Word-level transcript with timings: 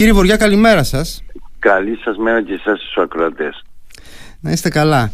Κύριε 0.00 0.14
Βοριά, 0.14 0.36
καλημέρα 0.36 0.82
σας. 0.82 1.22
Καλή 1.58 1.98
σας 2.04 2.16
μέρα 2.16 2.42
και 2.42 2.52
εσάς 2.52 2.80
στους 2.80 2.96
ακροατές. 2.96 3.64
Να 4.40 4.50
είστε 4.50 4.68
καλά. 4.68 5.10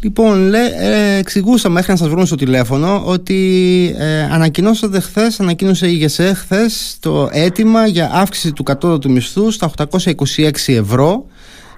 Λοιπόν, 0.00 0.48
λέ, 0.48 0.64
ε, 0.78 1.16
εξηγούσα 1.16 1.68
μέχρι 1.68 1.90
να 1.90 1.96
σας 1.96 2.08
βρούμε 2.08 2.26
στο 2.26 2.36
τηλέφωνο 2.36 3.02
ότι 3.06 3.94
ε, 3.98 4.22
ανακοινώσατε 4.22 5.00
χθες, 5.00 5.40
ανακοίνωσε 5.40 5.88
η 5.88 5.92
ΓΕΣΕ 5.92 6.34
χθες 6.34 6.96
το 7.00 7.28
αίτημα 7.32 7.86
για 7.86 8.10
αύξηση 8.12 8.52
του 8.52 8.62
κατώτατου 8.62 9.10
μισθού 9.10 9.50
στα 9.50 9.70
826 9.76 10.50
ευρώ 10.66 11.26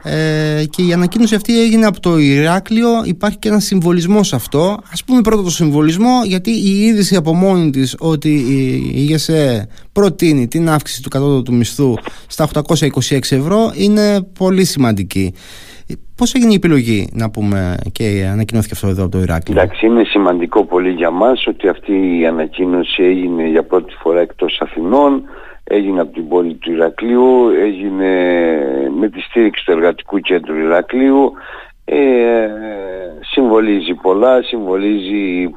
ε, 0.09 0.65
και 0.71 0.83
η 0.83 0.93
ανακοίνωση 0.93 1.35
αυτή 1.35 1.61
έγινε 1.61 1.87
από 1.87 2.01
το 2.01 2.19
Ηράκλειο. 2.19 2.89
Υπάρχει 3.05 3.39
και 3.39 3.49
ένα 3.49 3.59
συμβολισμό 3.59 4.23
σε 4.23 4.37
αυτό. 4.37 4.63
Α 4.71 5.05
πούμε 5.07 5.21
πρώτα 5.21 5.43
το 5.43 5.51
συμβολισμό, 5.51 6.21
γιατί 6.25 6.51
η 6.51 6.81
είδηση 6.81 7.17
από 7.17 7.35
μόνη 7.35 7.71
της 7.71 7.97
ότι 7.99 8.29
η 8.95 9.01
ΓΕΣΕ 9.01 9.69
προτείνει 9.93 10.49
την 10.49 10.69
αύξηση 10.69 11.03
του 11.03 11.09
κατώτατου 11.09 11.55
μισθού 11.55 11.95
στα 12.27 12.49
826 12.53 13.19
ευρώ 13.31 13.73
είναι 13.75 14.23
πολύ 14.39 14.65
σημαντική. 14.65 15.35
Πώς 16.17 16.35
έγινε 16.35 16.53
η 16.53 16.55
επιλογή, 16.55 17.09
να 17.13 17.31
πούμε, 17.31 17.77
και 17.93 18.29
ανακοινώθηκε 18.33 18.75
αυτό 18.75 18.89
εδώ 18.89 19.03
από 19.03 19.11
το 19.11 19.19
Ηράκλειο; 19.19 19.61
Εντάξει, 19.61 19.87
είναι 19.87 20.05
σημαντικό 20.05 20.65
πολύ 20.65 20.91
για 20.91 21.11
μας 21.11 21.47
ότι 21.47 21.69
αυτή 21.69 22.19
η 22.21 22.27
ανακοίνωση 22.27 23.03
έγινε 23.03 23.49
για 23.49 23.63
πρώτη 23.63 23.95
φορά 24.01 24.21
εκτός 24.21 24.61
Αθηνών 24.63 25.23
έγινε 25.69 26.01
από 26.01 26.13
την 26.13 26.29
πόλη 26.29 26.55
του 26.55 26.73
Ηρακλείου, 26.73 27.49
έγινε 27.49 28.11
με 28.97 29.09
τη 29.09 29.21
στήριξη 29.21 29.65
του 29.65 29.73
Εργατικού 29.73 30.19
Κέντρου 30.19 30.57
Ηρακλείου. 30.57 31.33
Ε, 31.85 32.49
συμβολίζει 33.21 33.95
πολλά, 33.95 34.43
συμβολίζει 34.43 35.51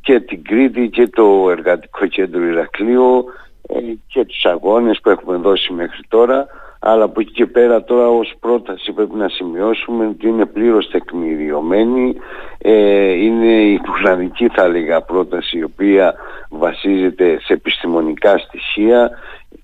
και 0.00 0.20
την 0.20 0.42
Κρήτη 0.42 0.88
και 0.88 1.08
το 1.08 1.50
Εργατικό 1.50 2.06
Κέντρο 2.06 2.44
Ηρακλείου 2.44 3.24
ε, 3.68 3.78
και 4.06 4.24
τους 4.24 4.44
αγώνες 4.44 5.00
που 5.02 5.10
έχουμε 5.10 5.36
δώσει 5.36 5.72
μέχρι 5.72 6.00
τώρα. 6.08 6.46
Αλλά 6.80 7.04
από 7.04 7.20
εκεί 7.20 7.32
και 7.32 7.46
πέρα 7.46 7.84
τώρα 7.84 8.08
ως 8.08 8.34
πρόταση 8.40 8.92
πρέπει 8.92 9.14
να 9.14 9.28
σημειώσουμε 9.28 10.06
ότι 10.06 10.28
είναι 10.28 10.46
πλήρως 10.46 10.90
τεκμηριωμένη. 10.90 12.16
Ε, 12.58 13.10
είναι 13.10 13.62
η 13.62 13.78
κουρανική 13.78 14.48
θα 14.48 14.64
έλεγα 14.64 15.00
πρόταση 15.00 15.58
η 15.58 15.62
οποία 15.62 16.14
βασίζεται 16.50 17.38
σε 17.40 17.52
επιστημονικά 17.52 18.38
στοιχεία 18.38 19.10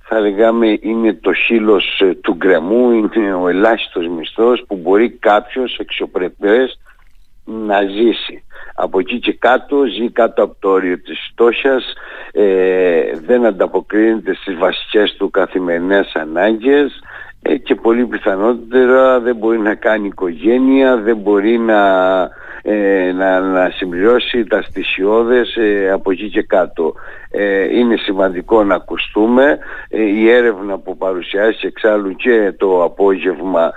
θα 0.06 0.20
λέγαμε 0.20 0.78
είναι 0.80 1.14
το 1.14 1.33
χείλος 1.33 2.00
ε, 2.00 2.14
του 2.14 2.34
γκρεμού, 2.34 2.92
είναι 2.92 3.34
ο 3.34 3.48
ελάχιστος 3.48 4.08
μισθός 4.08 4.64
που 4.66 4.77
μπορεί 4.77 5.10
κάποιος 5.10 5.78
εξωπρεπές 5.78 6.78
να 7.44 7.83
ζήσει. 7.83 8.44
Από 8.75 8.98
εκεί 8.98 9.19
και 9.19 9.32
κάτω 9.32 9.84
ζει 9.84 10.10
κάτω 10.10 10.42
από 10.42 10.56
το 10.58 10.69
όριο 10.69 10.98
της 10.98 11.28
φτώχειας, 11.32 11.92
ε, 12.32 13.02
δεν 13.27 13.44
ανταποκρίνεται 13.44 14.34
στις 14.34 14.56
βασικές 14.56 15.16
του 15.16 15.30
καθημερινές 15.30 16.12
ανάγκες 16.14 17.00
ε, 17.42 17.56
και 17.56 17.75
πολύ 17.75 18.06
πιθανότερα 18.06 19.20
δεν 19.20 19.36
μπορεί 19.36 19.58
να 19.58 19.75
κάνει 19.75 20.06
οικογένεια, 20.06 20.97
δεν 20.97 21.16
μπορεί 21.16 21.58
να 21.58 21.82
ε, 22.66 23.12
να, 23.12 23.40
να 23.40 23.70
συμπληρώσει 23.70 24.44
τα 24.44 24.62
στοιχειώδες 24.62 25.56
ε, 25.56 25.90
από 25.90 26.10
εκεί 26.10 26.28
και 26.28 26.42
κάτω. 26.42 26.94
Ε, 27.30 27.76
είναι 27.78 27.96
σημαντικό 27.96 28.64
να 28.64 28.74
ακουστούμε. 28.74 29.58
Ε, 29.88 30.02
η 30.02 30.30
έρευνα 30.30 30.78
που 30.78 30.96
παρουσιάζει 30.96 31.58
εξάλλου 31.66 32.16
και 32.16 32.54
το 32.56 32.84
απόγευμα 32.84 33.72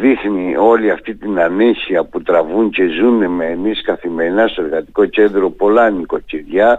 δείχνει 0.00 0.56
όλη 0.56 0.90
αυτή 0.90 1.14
την 1.14 1.40
ανέχεια 1.40 2.04
που 2.04 2.22
τραβούν 2.22 2.70
και 2.70 2.86
ζουν 2.86 3.26
με 3.26 3.46
εμείς 3.46 3.82
καθημερινά 3.82 4.46
στο 4.46 4.62
εργατικό 4.62 5.04
κέντρο 5.04 5.50
πολλά 5.50 5.90
νοικοκυριά 5.90 6.78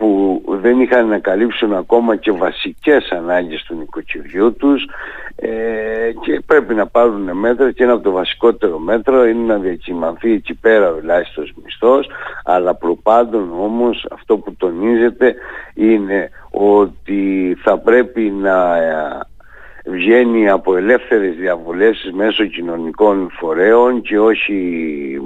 που 0.00 0.42
δεν 0.46 0.80
είχαν 0.80 1.08
να 1.08 1.18
καλύψουν 1.18 1.74
ακόμα 1.74 2.16
και 2.16 2.32
βασικές 2.32 3.10
ανάγκες 3.10 3.62
του 3.62 3.74
νοικοκυριού 3.74 4.54
τους 4.54 4.88
ε, 5.36 5.48
και 6.20 6.40
πρέπει 6.46 6.74
να 6.74 6.86
πάρουν 6.86 7.30
μέτρα 7.36 7.72
και 7.72 7.82
ένα 7.82 7.92
από 7.92 8.02
το 8.02 8.10
βασικότερο 8.10 8.78
μέτρο 8.78 9.26
είναι 9.26 9.52
να 9.52 9.58
διακυμανθεί 9.58 10.32
εκεί 10.32 10.54
πέρα 10.54 10.92
ο 10.92 10.96
ελάχιστος 10.96 11.52
μισθός 11.64 12.10
αλλά 12.44 12.74
προπάντων 12.74 13.52
όμως 13.60 14.06
αυτό 14.10 14.38
που 14.38 14.54
τονίζεται 14.56 15.34
είναι 15.74 16.30
ότι 16.50 17.56
θα 17.62 17.78
πρέπει 17.78 18.20
να 18.20 18.78
βγαίνει 19.84 20.48
από 20.48 20.76
ελεύθερες 20.76 21.34
διαβουλεύσεις 21.36 22.12
μέσω 22.12 22.44
κοινωνικών 22.44 23.30
φορέων 23.38 24.02
και 24.02 24.18
όχι 24.18 25.20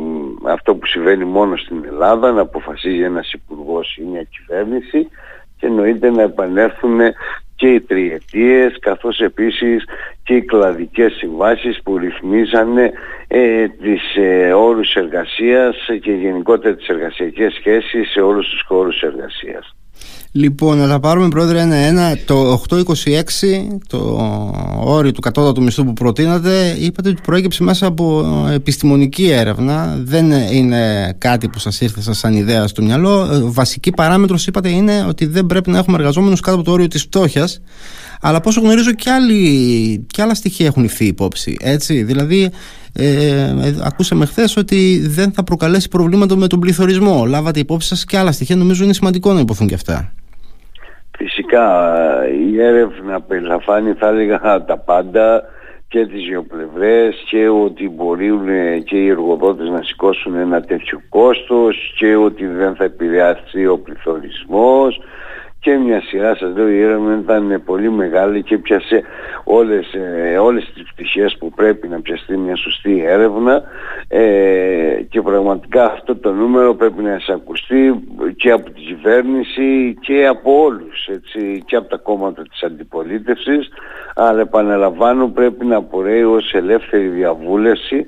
αυτό 0.45 0.75
που 0.75 0.87
συμβαίνει 0.87 1.25
μόνο 1.25 1.57
στην 1.57 1.85
Ελλάδα 1.87 2.33
να 2.33 2.41
αποφασίζει 2.41 3.03
ένας 3.03 3.33
υπουργός 3.33 3.54
ή 3.97 4.03
μια 4.03 4.23
κυβέρνηση 4.23 5.09
και 5.57 5.67
εννοείται 5.67 6.11
να 6.11 6.23
επανέλθουν 6.23 7.01
και 7.57 7.69
οι 7.69 7.81
τριετίες 7.81 8.79
καθώς 8.79 9.21
επίσης 9.21 9.85
και 10.23 10.35
οι 10.35 10.43
κλαδικές 10.43 11.13
συμβάσεις 11.13 11.83
που 11.83 11.99
ρυθμίζανε 11.99 12.93
ε, 13.29 13.69
τις 13.69 14.17
ε, 14.17 14.53
όρους 14.53 14.95
εργασίας 14.95 15.77
και 16.01 16.13
γενικότερα 16.13 16.75
τις 16.75 16.89
εργασιακές 16.89 17.55
σχέσεις 17.55 18.11
σε 18.11 18.21
όλους 18.21 18.49
τους 18.49 18.63
χώρους 18.67 19.03
εργασίας. 19.03 19.75
Λοιπόν, 20.37 20.79
να 20.79 20.89
τα 20.89 21.01
πάρουμε 21.01 21.29
πρόεδρε 21.29 21.61
ένα-ένα. 21.61 22.19
Το 22.25 22.63
826, 22.71 22.83
το 23.87 23.99
όριο 24.85 25.13
του 25.13 25.21
κατώτατου 25.21 25.63
μισθού 25.63 25.85
που 25.85 25.93
προτείνατε, 25.93 26.77
είπατε 26.79 27.09
ότι 27.09 27.21
προέκυψε 27.23 27.63
μέσα 27.63 27.87
από 27.87 28.27
επιστημονική 28.53 29.31
έρευνα. 29.31 29.99
Δεν 30.03 30.31
είναι 30.31 31.15
κάτι 31.19 31.49
που 31.49 31.59
σας 31.59 31.81
ήρθε 31.81 32.13
σαν 32.13 32.35
ιδέα 32.35 32.67
στο 32.67 32.83
μυαλό. 32.83 33.29
Ε, 33.33 33.41
βασική 33.43 33.91
παράμετρος 33.91 34.47
είπατε 34.47 34.69
είναι 34.69 35.05
ότι 35.09 35.27
δεν 35.27 35.47
πρέπει 35.47 35.71
να 35.71 35.79
έχουμε 35.79 35.97
εργαζόμενους 35.97 36.41
κάτω 36.41 36.57
από 36.57 36.65
το 36.65 36.73
όριο 36.73 36.89
της 36.89 37.03
φτώχειας. 37.03 37.61
Αλλά 38.21 38.41
πόσο 38.41 38.61
γνωρίζω 38.61 38.93
και, 38.93 39.11
άλλοι, 39.11 40.07
και 40.07 40.23
άλλα 40.23 40.35
στοιχεία 40.35 40.67
έχουν 40.67 40.85
υφθεί 40.85 41.05
υπόψη. 41.05 41.57
Έτσι, 41.61 42.03
δηλαδή 42.03 42.51
ε, 42.97 43.07
ε, 43.07 43.75
ακούσαμε 43.85 44.27
χθες 44.27 44.57
ότι 44.57 45.07
δεν 45.09 45.33
θα 45.33 45.45
προκαλέσει 45.45 45.89
προβλήματα 45.89 46.37
με 46.37 46.47
τον 46.47 46.61
πληθωρισμό. 46.61 47.25
Λάβατε 47.27 47.59
υπόψη 47.61 47.89
σας 47.89 48.05
και 48.05 48.19
άλλα 48.19 48.33
στοιχεία. 48.33 48.57
Νομίζω 48.57 48.85
είναι 48.85 48.93
σημαντικό 48.93 49.33
να 49.33 49.41
υποθούν 49.41 49.67
και 49.67 49.75
αυτά. 49.75 50.13
Φυσικά 51.17 51.67
η 52.53 52.63
έρευνα 52.63 53.21
περιλαμβάνει 53.21 53.93
θα 53.93 54.09
έλεγα 54.09 54.65
τα 54.65 54.79
πάντα 54.79 55.43
και 55.89 56.07
τις 56.07 56.25
δύο 56.29 56.43
πλευρές 56.43 57.15
και 57.31 57.49
ότι 57.49 57.89
μπορούν 57.89 58.47
και 58.85 58.97
οι 58.97 59.09
εργοδότες 59.09 59.69
να 59.69 59.83
σηκώσουν 59.83 60.35
ένα 60.35 60.61
τέτοιο 60.61 61.01
κόστος 61.09 61.95
και 61.99 62.17
ότι 62.17 62.47
δεν 62.47 62.75
θα 62.75 62.85
επηρεαστεί 62.85 63.67
ο 63.67 63.79
πληθωρισμός 63.79 65.01
και 65.65 65.77
μια 65.77 66.01
σειρά 66.01 66.37
σας 66.37 66.57
λέω 66.57 66.69
η 66.69 66.81
έρευνα 66.81 67.19
ήταν 67.23 67.63
πολύ 67.65 67.91
μεγάλη 67.91 68.43
και 68.43 68.59
πιάσε 68.59 69.03
όλες, 69.45 69.95
ε, 69.95 70.39
όλες 70.39 70.71
τις 70.75 70.85
πτυχές 70.93 71.37
που 71.39 71.51
πρέπει 71.51 71.89
να 71.89 72.01
πιαστεί 72.01 72.37
μια 72.37 72.57
σωστή 72.57 73.05
έρευνα. 73.07 73.63
Ε, 74.09 75.03
και 75.09 75.23
πραγματικά 75.23 75.85
αυτό 75.85 76.17
το 76.17 76.33
νούμερο 76.33 76.75
πρέπει 76.75 77.03
να 77.03 77.15
εισακουστεί 77.15 77.95
και 78.37 78.51
από 78.51 78.71
την 78.71 78.85
κυβέρνηση 78.87 79.97
και 80.01 80.27
από 80.27 80.63
όλους 80.63 81.07
έτσι, 81.07 81.63
και 81.67 81.77
από 81.77 81.89
τα 81.89 81.97
κόμματα 81.97 82.43
της 82.43 82.63
αντιπολίτευσης. 82.63 83.69
Αλλά 84.15 84.41
επαναλαμβάνω 84.41 85.29
πρέπει 85.29 85.67
να 85.67 85.77
απορρέει 85.77 86.23
ως 86.23 86.53
ελεύθερη 86.53 87.09
διαβούλευση 87.09 88.07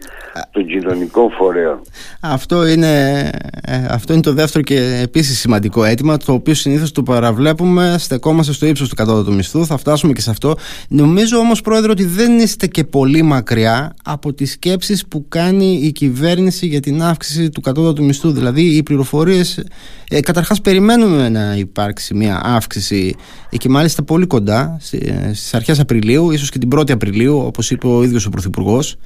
των 0.50 0.66
κοινωνικών 0.66 1.30
φορέων. 1.30 1.80
Αυτό 2.20 2.66
είναι, 2.66 3.18
ε, 3.66 3.86
αυτό 3.90 4.12
είναι 4.12 4.22
το 4.22 4.32
δεύτερο 4.32 4.64
και 4.64 5.00
επίσης 5.02 5.38
σημαντικό 5.38 5.84
αίτημα 5.84 6.16
το 6.16 6.32
οποίο 6.32 6.54
συνήθως 6.54 6.92
το 6.92 7.02
παραβλέπουμε 7.02 7.94
στεκόμαστε 7.98 8.52
στο 8.52 8.66
ύψος 8.66 8.88
του 8.88 8.94
κατώτατου 8.94 9.34
μισθού. 9.34 9.66
Θα 9.66 9.76
φτάσουμε 9.76 10.12
και 10.12 10.20
σε 10.20 10.30
αυτό. 10.30 10.54
Νομίζω 10.88 11.38
όμως 11.38 11.60
πρόεδρο 11.60 11.90
ότι 11.90 12.04
δεν 12.04 12.38
είστε 12.38 12.66
και 12.66 12.84
πολύ 12.84 13.22
μακριά 13.22 13.94
από 14.04 14.32
τις 14.32 14.50
σκέψεις 14.52 15.06
που 15.06 15.26
κάνει 15.28 15.80
η 15.82 15.92
κυβέρνηση 15.92 16.66
για 16.66 16.80
την 16.80 17.02
αύξηση 17.02 17.50
του 17.50 17.60
κατώτατου 17.60 18.04
μισθού 18.04 18.30
δηλαδή 18.30 18.62
οι 18.76 18.82
πληροφορίες 18.82 19.64
ε, 20.10 20.20
καταρχάς 20.20 20.60
περιμένουμε 20.60 21.28
να 21.28 21.56
υπάρξει 21.56 22.14
μια 22.14 22.40
αύξηση 22.44 23.16
και 23.50 23.68
μάλιστα 23.68 24.02
πολύ 24.02 24.26
κοντά 24.26 24.76
στις 24.80 25.54
αρχές 25.54 25.80
Απριλίου, 25.80 26.30
ίσως 26.30 26.50
και 26.50 26.58
την 26.58 26.68
1η 26.78 26.92
Απριλίου 26.92 27.38
όπως 27.38 27.70
είπε 27.70 27.86
ο 27.86 28.02
ίδιος 28.02 28.26
ο 28.26 28.30
Πρωθυπουργός, 28.30 28.96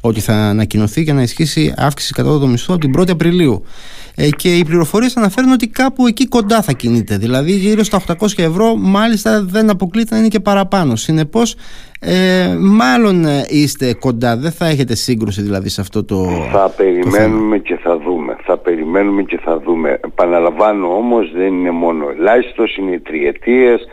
ότι 0.00 0.20
θα 0.20 0.34
ανακοινωθεί 0.34 1.02
για 1.02 1.14
να 1.14 1.22
ισχύσει 1.22 1.74
αύξηση 1.76 2.12
κατά 2.12 2.38
το 2.38 2.46
μισθό 2.46 2.74
από 2.74 2.80
την 2.82 3.00
1η 3.00 3.10
Απριλίου. 3.10 3.64
Ε, 4.14 4.28
και 4.28 4.56
οι 4.56 4.64
πληροφορίες 4.64 5.16
αναφέρουν 5.16 5.52
ότι 5.52 5.68
κάπου 5.68 6.06
εκεί 6.06 6.28
κοντά 6.28 6.62
θα 6.62 6.72
κινείται. 6.72 7.16
Δηλαδή 7.16 7.52
γύρω 7.52 7.82
στα 7.82 8.02
800 8.08 8.14
ευρώ, 8.36 8.76
μάλιστα 8.76 9.44
δεν 9.44 9.70
αποκλείται 9.70 10.14
να 10.14 10.20
είναι 10.20 10.28
και 10.28 10.40
παραπάνω. 10.40 10.96
Συνεπώς, 10.96 11.54
ε, 12.00 12.56
μάλλον 12.60 13.24
είστε 13.48 13.94
κοντά. 13.94 14.36
Δεν 14.36 14.52
θα 14.52 14.66
έχετε 14.66 14.94
σύγκρουση 14.94 15.42
δηλαδή 15.42 15.68
σε 15.68 15.80
αυτό 15.80 16.04
το. 16.04 16.26
Θα 16.52 16.72
περιμένουμε 16.76 17.58
και 17.58 17.76
θα 17.82 17.98
δούμε. 17.98 18.05
Θα 18.48 18.56
περιμένουμε 18.56 19.22
και 19.22 19.38
θα 19.38 19.58
δούμε. 19.58 20.00
Επαναλαμβάνω 20.04 20.96
όμως, 20.96 21.32
δεν 21.32 21.46
είναι 21.46 21.70
μόνο 21.70 22.08
ελάχιστος, 22.10 22.76
είναι 22.76 22.90
οι 22.90 23.00
τριετίες, 23.00 23.88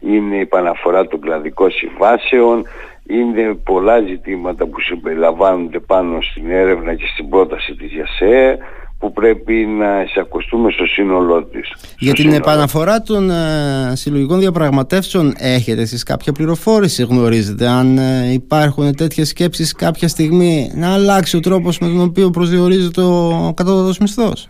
είναι 0.00 0.36
η 0.36 0.40
επαναφορά 0.40 1.06
των 1.06 1.20
κλαδικών 1.20 1.70
συμβάσεων, 1.70 2.66
είναι 3.06 3.54
πολλά 3.64 4.00
ζητήματα 4.00 4.66
που 4.66 4.80
συμπεριλαμβάνονται 4.80 5.78
πάνω 5.78 6.20
στην 6.20 6.50
έρευνα 6.50 6.94
και 6.94 7.06
στην 7.06 7.28
πρόταση 7.28 7.74
της 7.74 7.92
ΙΑΣΕ 7.92 8.58
που 8.98 9.12
πρέπει 9.12 9.54
να 9.54 10.02
εισακωστούμε 10.02 10.70
στο 10.70 10.86
σύνολό 10.86 11.44
της. 11.44 11.94
Για 11.98 12.12
την 12.12 12.32
επαναφορά 12.32 13.02
των 13.02 13.30
ε, 13.30 13.92
συλλογικών 13.92 14.38
διαπραγματεύσεων 14.38 15.34
έχετε 15.38 15.80
εσείς 15.80 16.02
κάποια 16.02 16.32
πληροφόρηση, 16.32 17.02
γνωρίζετε 17.02 17.66
αν 17.66 17.98
ε, 17.98 18.32
υπάρχουν 18.32 18.96
τέτοιες 18.96 19.28
σκέψεις 19.28 19.72
κάποια 19.72 20.08
στιγμή 20.08 20.70
να 20.74 20.92
αλλάξει 20.92 21.36
ο 21.36 21.40
τρόπος 21.40 21.78
με 21.78 21.86
τον 21.86 22.00
οποίο 22.00 22.30
προσδιορίζεται 22.30 23.00
ο 23.00 23.52
κατώτατος 23.56 23.98
μισθός; 23.98 24.48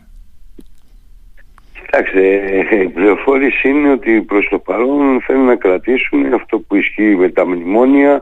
Κοιτάξτε, 1.90 2.20
η 2.82 2.88
πληροφόρηση 2.88 3.68
είναι 3.68 3.90
ότι 3.90 4.22
προς 4.22 4.48
το 4.50 4.58
παρόν 4.58 5.20
θέλουν 5.26 5.44
να 5.44 5.56
κρατήσουν 5.56 6.34
αυτό 6.34 6.58
που 6.58 6.76
ισχύει 6.76 7.16
με 7.16 7.28
τα 7.28 7.46
μνημόνια 7.46 8.20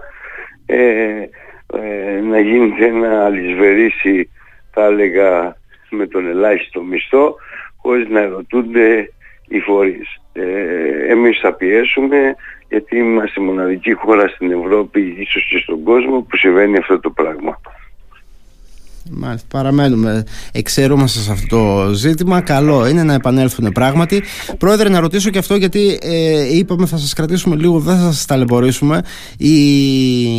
ε, 0.67 0.77
ε, 0.77 2.21
να 2.31 2.41
γίνεται 2.41 2.87
ένα 2.87 3.25
αλυσβερίσι 3.25 4.31
θα 4.71 4.85
έλεγα 4.85 5.57
με 5.97 6.07
τον 6.07 6.27
ελάχιστο 6.27 6.83
μισθό 6.83 7.37
χωρίς 7.77 8.09
να 8.09 8.21
ερωτούνται 8.21 9.13
οι 9.49 9.61
φορείς. 9.61 10.21
Ε, 10.33 11.13
εμείς 11.13 11.39
θα 11.39 11.53
πιέσουμε 11.53 12.35
γιατί 12.69 12.97
είμαστε 12.97 13.41
μοναδική 13.41 13.93
χώρα 13.93 14.29
στην 14.29 14.51
Ευρώπη 14.51 15.17
ίσως 15.19 15.49
και 15.51 15.59
στον 15.59 15.83
κόσμο 15.83 16.21
που 16.21 16.37
συμβαίνει 16.37 16.77
αυτό 16.77 17.01
το 17.01 17.11
πράγμα. 17.11 17.61
Μάλιστα, 19.11 19.47
παραμένουμε. 19.51 20.25
Εξαιρούμαστε 20.53 21.19
σε 21.19 21.33
αυτό 21.33 21.47
το 21.87 21.93
ζήτημα. 21.93 22.41
Καλό 22.41 22.87
είναι 22.87 23.03
να 23.03 23.15
επανέλθουν 23.15 23.73
πράγματι. 23.73 24.23
Πρόεδρε, 24.59 24.89
να 24.89 25.01
ρωτήσω 25.01 25.31
και 25.31 25.39
αυτό 25.39 25.55
γιατί 25.55 25.99
ε, 26.03 26.57
είπαμε 26.57 26.87
θα 26.87 26.97
σας 26.97 27.13
κρατήσουμε 27.13 27.57
λίγο, 27.57 27.79
δεν 27.79 27.97
θα 27.97 28.13
σας 28.13 28.25
ταλαιπωρήσουμε. 28.25 29.03
Η 29.37 29.57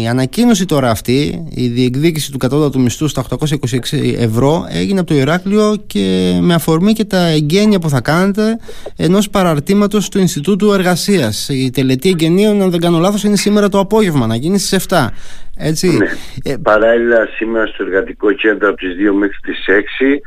ανακοίνωση 0.10 0.66
τώρα 0.66 0.90
αυτή, 0.90 1.44
η 1.50 1.68
διεκδίκηση 1.68 2.32
του 2.32 2.38
κατώτατου 2.38 2.82
μισθού 2.82 3.08
στα 3.08 3.26
826 3.40 4.16
ευρώ 4.18 4.66
έγινε 4.70 5.00
από 5.00 5.08
το 5.10 5.16
Ηράκλειο 5.16 5.76
και 5.88 6.38
με 6.42 6.54
αφορμή 6.54 6.94
και 6.94 7.06
τα 7.06 7.28
εγγένεια 7.28 7.80
που 7.80 7.90
θα 7.90 8.02
κάνετε 8.02 8.58
ενός 8.96 9.30
παραρτήματος 9.30 10.10
του 10.10 10.20
Ινστιτούτου 10.20 10.72
Εργασίας. 10.72 11.50
Η 11.50 11.70
τελετή 11.70 12.10
εγγενείων, 12.10 12.62
αν 12.62 12.70
δεν 12.70 12.80
κάνω 12.80 13.00
λάθος, 13.00 13.24
είναι 13.24 13.36
σήμερα 13.36 13.70
το 13.70 13.80
απόγευμα, 13.80 14.28
να 14.28 14.36
γίνει 14.36 14.58
στις 14.58 14.72
7. 14.72 15.14
Έτσι. 15.58 15.98
Ναι. 15.98 16.08
Ε, 16.44 16.58
Παράλληλα 16.58 17.28
σήμερα 17.36 17.66
στο 17.66 17.84
εργατικό 17.84 18.32
κέντρο 18.32 18.70
από 18.70 18.78
τις 18.78 18.96
2 19.10 19.14
μέχρι 19.14 19.38
τις 19.42 19.66
6 19.68 20.20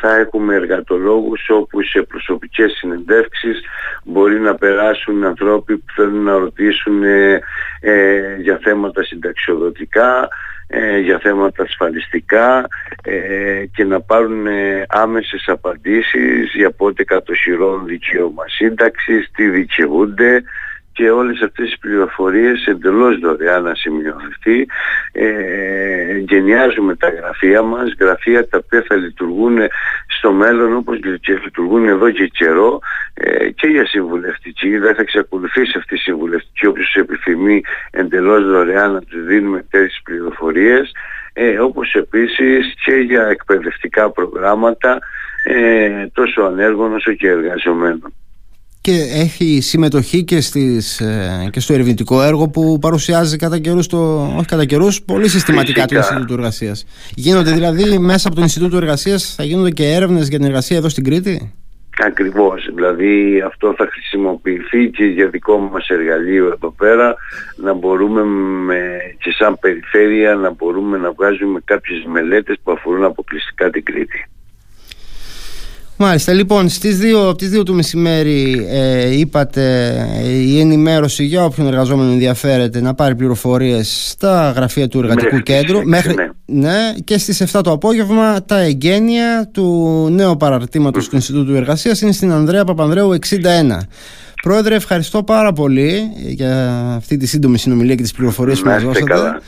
θα 0.00 0.16
έχουμε 0.16 0.54
εργατολόγους 0.54 1.48
όπου 1.48 1.82
σε 1.82 2.02
προσωπικές 2.02 2.72
συνεντεύξεις 2.72 3.60
μπορεί 4.04 4.40
να 4.40 4.54
περάσουν 4.54 5.24
ανθρώποι 5.24 5.76
που 5.76 5.92
θέλουν 5.94 6.22
να 6.22 6.32
ρωτήσουν 6.32 7.02
ε, 7.02 7.40
ε 7.80 8.36
για 8.40 8.58
θέματα 8.62 9.04
συνταξιοδοτικά, 9.04 10.28
ε, 10.66 10.98
για 10.98 11.18
θέματα 11.18 11.62
ασφαλιστικά 11.62 12.66
ε, 13.02 13.64
και 13.74 13.84
να 13.84 14.00
πάρουν 14.00 14.46
άμεσες 14.88 15.44
απαντήσεις 15.46 16.54
για 16.54 16.70
πότε 16.70 17.04
κατοχυρώνουν 17.04 17.86
δικαίωμα 17.86 18.44
σύνταξης, 18.46 19.30
τι 19.34 19.48
δικαιούνται, 19.48 20.42
και 20.98 21.10
όλες 21.10 21.40
αυτές 21.42 21.66
τις 21.66 21.78
πληροφορίες 21.78 22.66
εντελώς 22.66 23.18
δωρεάν 23.18 23.62
να 23.62 23.74
σημειωθεί. 23.74 24.66
Ε, 25.12 26.16
γενιάζουμε 26.16 26.96
τα 26.96 27.08
γραφεία 27.08 27.62
μας, 27.62 27.94
γραφεία 28.00 28.48
τα 28.48 28.58
οποία 28.64 28.84
θα 28.88 28.96
λειτουργούν 28.96 29.58
στο 30.06 30.32
μέλλον 30.32 30.76
όπως 30.76 30.98
λειτουργούν 31.44 31.88
εδώ 31.88 32.10
και 32.10 32.26
καιρό 32.26 32.80
ε, 33.14 33.50
και 33.50 33.66
για 33.66 33.86
συμβουλευτική. 33.86 34.78
Δεν 34.78 34.94
θα 34.94 35.00
εξακολουθήσει 35.00 35.78
αυτή 35.78 35.94
η 35.94 35.98
συμβουλευτική 35.98 36.66
όποιος 36.66 36.94
επιθυμεί 36.94 37.60
εντελώς 37.90 38.44
δωρεάν 38.44 38.92
να 38.92 39.00
του 39.00 39.20
δίνουμε 39.20 39.64
τέτοιες 39.70 40.00
πληροφορίες 40.04 40.92
ε, 41.32 41.58
όπως 41.58 41.94
επίσης 41.94 42.74
και 42.84 42.92
για 42.92 43.26
εκπαιδευτικά 43.26 44.10
προγράμματα 44.10 44.98
ε, 45.44 46.06
τόσο 46.12 46.42
ανέργων 46.42 46.94
όσο 46.94 47.12
και 47.12 47.28
εργαζομένων 47.28 48.12
και 48.88 49.08
έχει 49.12 49.60
συμμετοχή 49.60 50.24
και, 50.24 50.40
στις, 50.40 51.00
ε, 51.00 51.48
και 51.52 51.60
στο 51.60 51.72
ερευνητικό 51.72 52.22
έργο 52.22 52.48
που 52.48 52.78
παρουσιάζει 52.80 53.36
κατά 53.36 53.58
καιρούς, 53.58 53.86
το, 53.86 54.22
όχι 54.36 54.44
κατά 54.46 54.64
καιρούς, 54.64 55.02
πολύ 55.02 55.28
συστηματικά 55.28 55.86
το 55.86 55.96
Ινστιτούτο 55.96 56.32
Εργασίας. 56.34 56.86
Γίνονται 57.14 57.52
δηλαδή 57.52 57.98
μέσα 57.98 58.28
από 58.28 58.36
το 58.36 58.42
Ινστιτούτο 58.42 58.76
Εργασίας, 58.76 59.34
θα 59.34 59.44
γίνονται 59.44 59.70
και 59.70 59.84
έρευνες 59.84 60.28
για 60.28 60.38
την 60.38 60.46
εργασία 60.46 60.76
εδώ 60.76 60.88
στην 60.88 61.04
Κρήτη; 61.04 61.52
Ακριβώς, 61.98 62.70
δηλαδή 62.74 63.40
αυτό 63.46 63.74
θα 63.76 63.88
χρησιμοποιηθεί 63.90 64.90
και 64.90 65.04
για 65.04 65.28
δικό 65.28 65.58
μας 65.58 65.88
εργαλείο 65.88 66.46
εδώ 66.46 66.70
πέρα 66.70 67.14
να 67.56 67.72
μπορούμε 67.72 68.22
με, 68.24 68.78
και 69.18 69.30
σαν 69.30 69.58
περιφέρεια 69.60 70.34
να 70.34 70.50
μπορούμε 70.50 70.98
να 70.98 71.12
βγάζουμε 71.12 71.60
κάποιες 71.64 72.04
μελέτες 72.06 72.56
που 72.62 72.72
αφορούν 72.72 73.04
αποκλειστικά 73.04 73.70
την 73.70 73.84
Κρήτη. 73.84 74.28
Μάλιστα, 76.00 76.32
λοιπόν, 76.32 76.68
στις 76.68 76.98
2, 76.98 77.28
από 77.28 77.36
τις 77.36 77.50
2 77.58 77.64
του 77.64 77.74
μεσημέρι 77.74 78.66
ε, 78.70 79.18
είπατε 79.18 79.94
ε, 80.22 80.28
η 80.28 80.60
ενημέρωση 80.60 81.24
για 81.24 81.44
όποιον 81.44 81.66
εργαζόμενο 81.66 82.10
ενδιαφέρεται 82.10 82.80
να 82.80 82.94
πάρει 82.94 83.14
πληροφορίες 83.14 84.08
στα 84.10 84.50
γραφεία 84.56 84.88
του 84.88 84.98
εργατικού 84.98 85.38
κέντρου 85.38 85.82
μέχρι, 85.84 86.14
ναι. 86.14 86.68
ναι. 86.68 86.94
και 87.04 87.18
στις 87.18 87.44
7 87.52 87.60
το 87.64 87.70
απόγευμα 87.72 88.44
τα 88.44 88.58
εγγένεια 88.58 89.48
του 89.52 90.08
νέου 90.10 90.36
παραρτήματος 90.36 91.08
του 91.08 91.14
Ινστιτούτου 91.14 91.54
Εργασίας 91.54 92.00
είναι 92.00 92.12
στην 92.12 92.32
Ανδρέα 92.32 92.64
Παπανδρέου 92.64 93.18
61. 93.28 93.78
Πρόεδρε, 94.42 94.74
ευχαριστώ 94.74 95.22
πάρα 95.22 95.52
πολύ 95.52 96.10
για 96.16 96.78
αυτή 96.96 97.16
τη 97.16 97.26
σύντομη 97.26 97.58
συνομιλία 97.58 97.94
και 97.94 98.02
τις 98.02 98.12
πληροφορίες 98.12 98.60
που 98.60 98.68
μας 98.68 98.82
δώσατε. 98.82 99.40